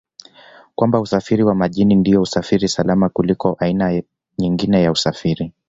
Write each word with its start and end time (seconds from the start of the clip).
kwamba 0.75 0.99
Usafiri 1.01 1.43
wa 1.43 1.55
Majini 1.55 1.95
ndio 1.95 2.21
usafiri 2.21 2.67
salama 2.69 3.09
kuliko 3.09 3.55
aina 3.59 4.03
nyingine 4.39 4.83
ya 4.83 4.91
usafiri 4.91 5.53